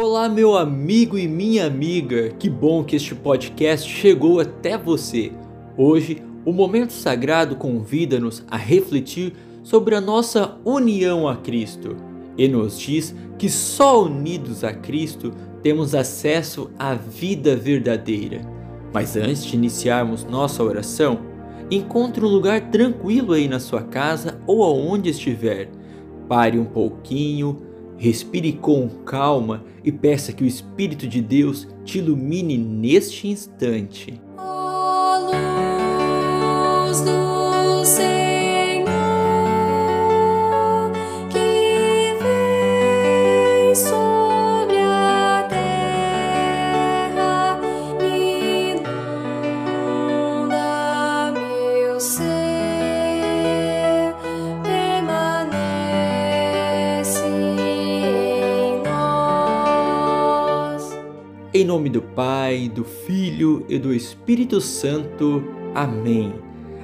Olá, 0.00 0.28
meu 0.28 0.56
amigo 0.56 1.18
e 1.18 1.26
minha 1.26 1.66
amiga, 1.66 2.28
que 2.38 2.48
bom 2.48 2.84
que 2.84 2.94
este 2.94 3.16
podcast 3.16 3.90
chegou 3.90 4.38
até 4.38 4.78
você. 4.78 5.32
Hoje, 5.76 6.22
o 6.44 6.52
Momento 6.52 6.92
Sagrado 6.92 7.56
convida-nos 7.56 8.44
a 8.48 8.56
refletir 8.56 9.32
sobre 9.64 9.96
a 9.96 10.00
nossa 10.00 10.56
união 10.64 11.26
a 11.26 11.36
Cristo 11.36 11.96
e 12.36 12.46
nos 12.46 12.78
diz 12.78 13.12
que 13.36 13.48
só 13.48 14.04
unidos 14.04 14.62
a 14.62 14.72
Cristo 14.72 15.32
temos 15.64 15.96
acesso 15.96 16.70
à 16.78 16.94
vida 16.94 17.56
verdadeira. 17.56 18.40
Mas 18.94 19.16
antes 19.16 19.44
de 19.44 19.56
iniciarmos 19.56 20.22
nossa 20.22 20.62
oração, 20.62 21.18
encontre 21.68 22.24
um 22.24 22.28
lugar 22.28 22.70
tranquilo 22.70 23.32
aí 23.32 23.48
na 23.48 23.58
sua 23.58 23.82
casa 23.82 24.40
ou 24.46 24.62
aonde 24.62 25.10
estiver. 25.10 25.68
Pare 26.28 26.56
um 26.56 26.64
pouquinho 26.64 27.66
Respire 27.98 28.52
com 28.52 28.88
calma 29.04 29.64
e 29.84 29.90
peça 29.90 30.32
que 30.32 30.44
o 30.44 30.46
Espírito 30.46 31.06
de 31.06 31.20
Deus 31.20 31.66
te 31.84 31.98
ilumine 31.98 32.56
neste 32.56 33.26
instante. 33.26 34.20
Em 38.00 38.17
nome 61.78 61.90
do 61.90 62.02
Pai, 62.02 62.68
do 62.68 62.82
Filho 62.82 63.64
e 63.68 63.78
do 63.78 63.94
Espírito 63.94 64.60
Santo. 64.60 65.44
Amém. 65.72 66.34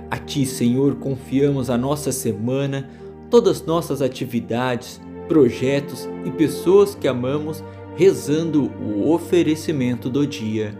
A 0.09 0.17
Ti, 0.17 0.47
Senhor, 0.47 0.95
confiamos 0.95 1.69
a 1.69 1.77
nossa 1.77 2.13
semana, 2.13 2.89
todas 3.29 3.67
nossas 3.67 4.01
atividades, 4.01 5.01
projetos 5.27 6.09
e 6.25 6.31
pessoas 6.31 6.95
que 6.95 7.09
amamos, 7.09 7.65
rezando 7.97 8.71
o 8.81 9.11
oferecimento 9.11 10.09
do 10.09 10.25
dia. 10.25 10.79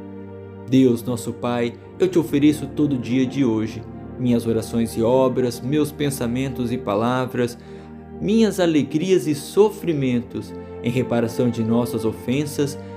Deus, 0.71 1.03
nosso 1.03 1.33
Pai, 1.33 1.75
eu 1.99 2.07
te 2.07 2.17
ofereço 2.17 2.69
todo 2.69 2.93
o 2.93 2.99
dia 2.99 3.27
de 3.27 3.45
hoje, 3.45 3.83
minhas 4.17 4.47
orações 4.47 4.97
e 4.97 5.03
obras, 5.03 5.61
meus 5.61 5.91
pensamentos 5.91 6.71
e 6.71 6.79
palavras, 6.79 7.59
minhas 8.21 8.61
alegrias 8.61 9.27
e 9.27 9.35
sofrimentos, 9.35 10.55
em 10.85 10.91
reparação 10.91 11.51
de 11.51 11.65
nossas 11.65 12.05
ofensas 12.05 12.79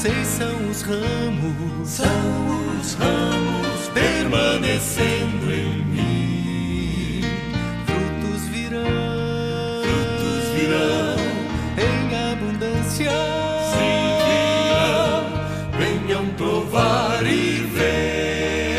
vocês 0.00 0.26
são 0.28 0.70
os 0.70 0.80
ramos, 0.80 1.86
são 1.86 2.06
os 2.80 2.94
ramos 2.94 3.88
permanecendo 3.92 5.52
em 5.52 5.84
mim. 5.84 7.20
Frutos 7.84 8.48
virão, 8.48 8.80
frutos 9.82 10.48
virão 10.54 11.16
em 11.76 12.16
abundância. 12.32 13.10
Sim, 13.74 14.16
virão, 14.64 15.28
venham 15.78 16.24
provar 16.34 17.22
e 17.26 17.60
ver. 17.66 18.78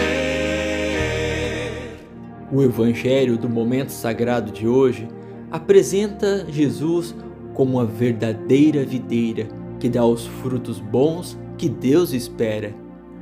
O 2.51 2.63
Evangelho 2.63 3.37
do 3.37 3.47
momento 3.47 3.91
sagrado 3.91 4.51
de 4.51 4.67
hoje 4.67 5.07
apresenta 5.51 6.47
Jesus 6.49 7.13
como 7.53 7.79
a 7.79 7.85
verdadeira 7.85 8.83
videira 8.83 9.60
que 9.81 9.89
dá 9.89 10.05
os 10.05 10.27
frutos 10.27 10.79
bons 10.79 11.37
que 11.57 11.67
Deus 11.67 12.13
espera, 12.13 12.71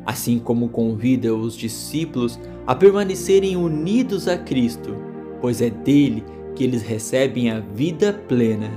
assim 0.06 0.38
como 0.38 0.68
convida 0.68 1.34
os 1.34 1.56
discípulos 1.56 2.38
a 2.68 2.76
permanecerem 2.76 3.56
unidos 3.56 4.28
a 4.28 4.38
Cristo, 4.38 4.94
pois 5.40 5.62
é 5.62 5.70
dele 5.70 6.24
que 6.56 6.66
eles 6.66 6.84
recebem 6.84 7.50
a 7.50 7.62
vida 7.62 8.12
plena. 8.28 8.70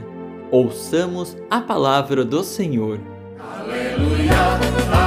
Ouçamos 0.53 1.37
a 1.51 1.61
palavra 1.61 2.25
do 2.25 2.45
Senhor. 2.45 3.01
Aleluia. 3.41 5.02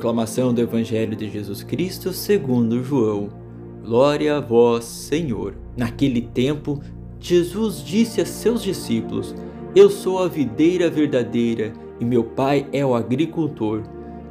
Proclamação 0.00 0.54
do 0.54 0.62
Evangelho 0.62 1.14
de 1.14 1.28
Jesus 1.28 1.62
Cristo 1.62 2.10
segundo 2.10 2.82
João. 2.82 3.28
Glória 3.84 4.38
a 4.38 4.40
vós, 4.40 4.86
Senhor. 4.86 5.54
Naquele 5.76 6.22
tempo, 6.22 6.80
Jesus 7.20 7.84
disse 7.84 8.18
a 8.18 8.24
seus 8.24 8.62
discípulos: 8.62 9.34
Eu 9.76 9.90
sou 9.90 10.18
a 10.18 10.26
videira 10.26 10.88
verdadeira 10.88 11.74
e 12.00 12.04
meu 12.06 12.24
Pai 12.24 12.66
é 12.72 12.82
o 12.82 12.94
agricultor. 12.94 13.82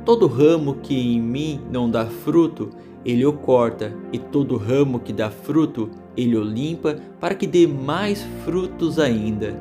Todo 0.04 0.26
ramo 0.26 0.78
que 0.82 0.98
em 1.00 1.22
mim 1.22 1.62
não 1.72 1.88
dá 1.88 2.08
fruto, 2.08 2.72
ele 3.06 3.24
o 3.24 3.34
corta, 3.34 3.96
e 4.12 4.18
todo 4.18 4.58
ramo 4.58 5.00
que 5.00 5.14
dá 5.14 5.30
fruto, 5.30 5.92
ele 6.18 6.36
o 6.36 6.44
limpa, 6.44 6.98
para 7.20 7.36
que 7.36 7.46
dê 7.46 7.68
mais 7.68 8.24
frutos 8.44 8.98
ainda. 8.98 9.56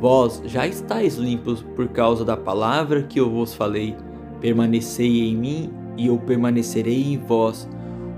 Vós 0.00 0.42
já 0.44 0.66
estáis 0.66 1.18
limpos 1.18 1.62
por 1.76 1.86
causa 1.86 2.24
da 2.24 2.36
palavra 2.36 3.04
que 3.04 3.20
eu 3.20 3.30
vos 3.30 3.54
falei. 3.54 3.94
Permanecei 4.42 5.20
em 5.20 5.36
mim 5.36 5.70
e 5.96 6.08
eu 6.08 6.18
permanecerei 6.18 7.14
em 7.14 7.16
vós. 7.16 7.68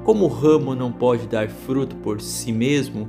Como 0.05 0.25
o 0.25 0.29
ramo 0.29 0.75
não 0.75 0.91
pode 0.91 1.29
dar 1.29 1.49
fruto 1.49 1.95
por 1.97 2.21
si 2.21 2.51
mesmo, 2.51 3.09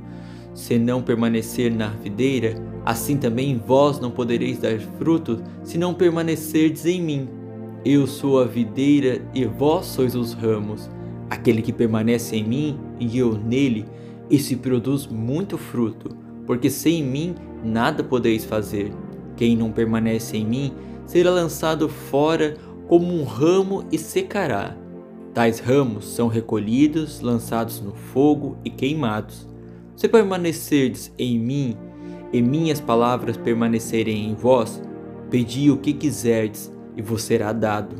se 0.54 0.78
não 0.78 1.02
permanecer 1.02 1.74
na 1.74 1.88
videira, 1.88 2.54
assim 2.84 3.16
também 3.16 3.58
vós 3.58 3.98
não 3.98 4.10
podereis 4.10 4.58
dar 4.58 4.78
fruto 4.78 5.42
se 5.64 5.76
não 5.76 5.92
permanecerdes 5.92 6.86
em 6.86 7.02
mim. 7.02 7.28
Eu 7.84 8.06
sou 8.06 8.40
a 8.40 8.44
videira 8.44 9.22
e 9.34 9.44
vós 9.44 9.86
sois 9.86 10.14
os 10.14 10.32
ramos. 10.34 10.90
Aquele 11.30 11.62
que 11.62 11.72
permanece 11.72 12.36
em 12.36 12.44
mim 12.44 12.78
e 13.00 13.18
eu 13.18 13.36
nele, 13.36 13.86
esse 14.30 14.56
produz 14.56 15.06
muito 15.06 15.56
fruto, 15.56 16.16
porque 16.46 16.68
sem 16.68 17.02
mim 17.02 17.34
nada 17.64 18.04
podeis 18.04 18.44
fazer. 18.44 18.92
Quem 19.36 19.56
não 19.56 19.70
permanece 19.70 20.36
em 20.36 20.44
mim 20.46 20.72
será 21.06 21.30
lançado 21.30 21.88
fora 21.88 22.56
como 22.88 23.12
um 23.12 23.24
ramo 23.24 23.84
e 23.90 23.98
secará. 23.98 24.76
Tais 25.34 25.58
ramos 25.58 26.06
são 26.06 26.28
recolhidos, 26.28 27.20
lançados 27.20 27.80
no 27.80 27.92
fogo 27.94 28.56
e 28.64 28.70
queimados. 28.70 29.46
Se 29.94 30.08
permanecerdes 30.08 31.12
em 31.18 31.38
mim 31.38 31.76
e 32.32 32.40
minhas 32.40 32.80
palavras 32.80 33.36
permanecerem 33.36 34.30
em 34.30 34.34
vós, 34.34 34.82
pedi 35.30 35.70
o 35.70 35.76
que 35.76 35.92
quiserdes 35.92 36.72
e 36.96 37.02
vos 37.02 37.22
será 37.22 37.52
dado. 37.52 37.96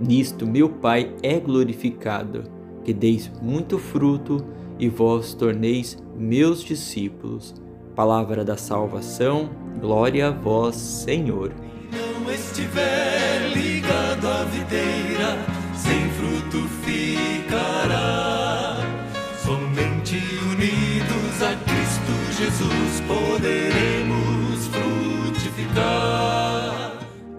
Nisto 0.00 0.46
meu 0.46 0.68
Pai 0.68 1.14
é 1.22 1.38
glorificado, 1.38 2.44
que 2.82 2.92
deis 2.92 3.30
muito 3.40 3.78
fruto 3.78 4.44
e 4.78 4.88
vós 4.88 5.34
torneis 5.34 5.96
meus 6.16 6.64
discípulos. 6.64 7.54
Palavra 7.94 8.44
da 8.44 8.56
salvação, 8.56 9.50
glória 9.80 10.28
a 10.28 10.30
vós, 10.30 10.74
Senhor. 10.76 11.52
Não 11.92 12.32
estiver 12.32 12.99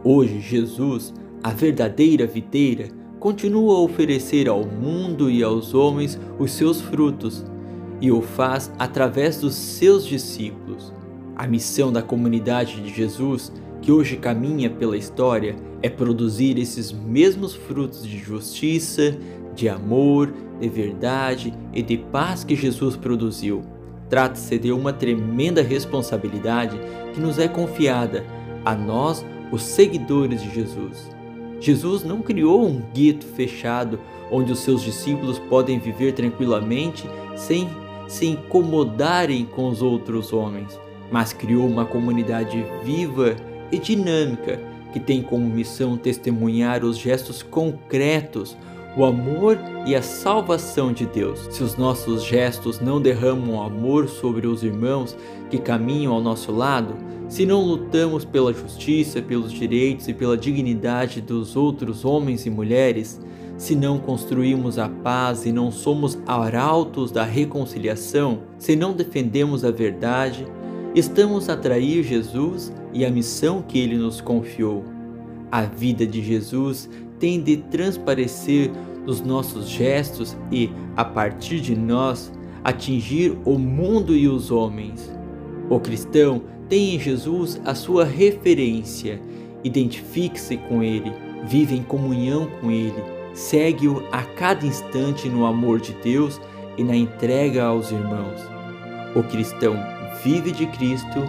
Hoje, 0.03 0.39
Jesus, 0.39 1.13
a 1.44 1.51
verdadeira 1.51 2.25
videira, 2.25 2.88
continua 3.19 3.75
a 3.75 3.81
oferecer 3.81 4.50
ao 4.50 4.65
mundo 4.65 5.30
e 5.30 5.44
aos 5.44 5.75
homens 5.75 6.19
os 6.39 6.51
seus 6.53 6.81
frutos, 6.81 7.45
e 8.01 8.12
o 8.12 8.19
faz 8.19 8.71
através 8.80 9.39
dos 9.39 9.53
seus 9.53 10.07
discípulos. 10.07 10.92
A 11.36 11.45
missão 11.45 11.94
da 11.94 12.01
comunidade 12.01 12.81
de 12.81 12.92
Jesus, 12.92 13.53
que 13.80 13.92
hoje 13.92 14.18
caminha 14.18 14.71
pela 14.71 14.98
história, 14.98 15.56
é 15.83 15.89
produzir 15.89 16.57
esses 16.57 16.92
mesmos 16.92 17.54
frutos 17.54 18.04
de 18.04 18.18
justiça, 18.18 19.15
de 19.54 19.69
amor, 19.69 20.33
de 20.59 20.68
verdade 20.68 21.54
e 21.75 21.83
de 21.83 21.97
paz 21.97 22.44
que 22.44 22.56
Jesus 22.56 22.95
produziu. 22.95 23.62
Trata-se 24.09 24.57
de 24.57 24.71
uma 24.71 24.92
tremenda 24.92 25.62
responsabilidade 25.62 26.75
que 27.13 27.19
nos 27.19 27.38
é 27.38 27.47
confiada 27.47 28.25
a 28.65 28.75
nós, 28.75 29.24
os 29.51 29.63
seguidores 29.63 30.42
de 30.42 30.53
Jesus. 30.53 31.09
Jesus 31.59 32.03
não 32.03 32.21
criou 32.21 32.65
um 32.65 32.81
gueto 32.94 33.25
fechado 33.25 34.00
onde 34.31 34.51
os 34.51 34.59
seus 34.59 34.81
discípulos 34.81 35.38
podem 35.38 35.77
viver 35.77 36.13
tranquilamente 36.13 37.07
sem 37.36 37.69
se 38.07 38.25
incomodarem 38.25 39.45
com 39.45 39.68
os 39.68 39.81
outros 39.81 40.33
homens, 40.33 40.80
mas 41.12 41.33
criou 41.33 41.68
uma 41.68 41.86
comunidade 41.86 42.65
viva 42.83 43.36
e 43.71 43.77
dinâmica 43.77 44.59
que 44.92 45.00
tem 45.00 45.21
como 45.21 45.45
missão 45.45 45.97
testemunhar 45.97 46.83
os 46.83 46.97
gestos 46.97 47.42
concretos, 47.42 48.57
o 48.97 49.06
amor 49.06 49.57
e 49.86 49.95
a 49.95 50.01
salvação 50.01 50.94
de 50.94 51.06
Deus. 51.06 51.48
Se 51.50 51.63
os 51.63 51.75
nossos 51.75 52.24
gestos 52.24 52.80
não 52.80 53.01
derramam 53.01 53.62
amor 53.62 54.07
sobre 54.07 54.48
os 54.48 54.63
irmãos 54.63 55.18
que 55.50 55.57
caminham 55.57 56.13
ao 56.13 56.22
nosso 56.22 56.51
lado, 56.51 56.95
se 57.28 57.45
não 57.45 57.62
lutamos 57.62 58.25
pela 58.25 58.54
justiça, 58.54 59.22
pelos 59.22 59.51
direitos 59.51 60.07
e 60.07 60.13
pela 60.13 60.38
dignidade 60.38 61.22
dos 61.22 61.56
outros 61.56 62.04
homens 62.04 62.45
e 62.45 62.50
mulheres, 62.50 63.19
se 63.57 63.75
não 63.75 64.00
construímos 64.00 64.78
a 64.78 64.89
paz 64.89 65.45
e 65.45 65.51
não 65.51 65.72
somos 65.72 66.18
arautos 66.28 67.12
da 67.12 67.24
reconciliação, 67.24 68.39
se 68.57 68.75
não 68.75 68.92
defendemos 68.92 69.63
a 69.63 69.72
verdade, 69.72 70.45
estamos 70.94 71.48
a 71.48 71.56
trair 71.56 72.04
Jesus 72.04 72.74
e 72.94 73.06
a 73.06 73.10
missão 73.10 73.62
que 73.62 73.80
ele 73.80 73.98
nos 73.98 74.19
confiou. 74.19 74.83
A 75.51 75.63
vida 75.63 76.06
de 76.06 76.22
Jesus 76.22 76.89
tem 77.19 77.42
de 77.42 77.57
transparecer 77.57 78.72
nos 79.06 79.21
nossos 79.21 79.68
gestos 79.68 80.38
e, 80.51 80.69
a 80.95 81.03
partir 81.03 81.59
de 81.59 81.75
nós, 81.75 82.31
atingir 82.63 83.38
o 83.45 83.57
mundo 83.57 84.15
e 84.15 84.27
os 84.27 84.51
homens. 84.51 85.12
O 85.69 85.80
cristão 85.80 86.42
tem 86.69 86.95
em 86.95 87.00
Jesus 87.00 87.59
a 87.65 87.74
sua 87.74 88.06
referência, 88.06 89.19
identifique-se 89.63 90.57
com 90.57 90.83
ele, 90.83 91.12
vive 91.45 91.75
em 91.75 91.83
comunhão 91.83 92.48
com 92.59 92.71
ele, 92.71 93.03
segue-o 93.33 94.03
a 94.12 94.24
cada 94.24 94.65
instante 94.65 95.27
no 95.27 95.45
amor 95.45 95.80
de 95.80 95.94
Deus 96.04 96.39
e 96.77 96.83
na 96.83 96.95
entrega 96.95 97.63
aos 97.63 97.92
irmãos. 97.92 98.42
O 99.15 99.24
cristão 99.24 99.75
vive 100.24 100.51
de 100.51 100.65
Cristo, 100.68 101.19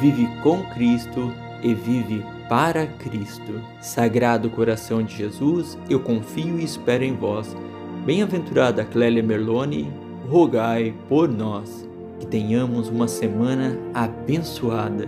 vive 0.00 0.26
com 0.42 0.62
Cristo 0.70 1.32
e 1.62 1.74
vive 1.74 2.24
para 2.50 2.84
Cristo. 2.84 3.62
Sagrado 3.80 4.50
coração 4.50 5.04
de 5.04 5.16
Jesus, 5.16 5.78
eu 5.88 6.00
confio 6.00 6.58
e 6.58 6.64
espero 6.64 7.04
em 7.04 7.14
vós. 7.14 7.56
Bem-aventurada 8.04 8.84
Clélia 8.84 9.22
Merloni, 9.22 9.88
rogai 10.28 10.92
por 11.08 11.28
nós. 11.28 11.88
Que 12.18 12.26
tenhamos 12.26 12.88
uma 12.88 13.06
semana 13.06 13.78
abençoada. 13.94 15.06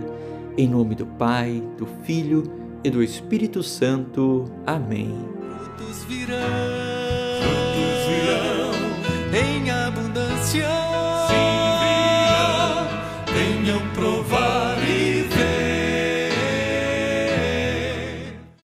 Em 0.57 0.69
nome 0.69 0.95
do 0.95 1.05
Pai, 1.05 1.61
do 1.77 1.85
Filho 2.03 2.43
e 2.81 2.89
do 2.89 3.03
Espírito 3.03 3.61
Santo. 3.61 4.45
Amém. 4.65 5.13
Frutos 5.59 6.05
virão, 6.05 6.37
frutos 7.41 8.07
virão 8.07 8.73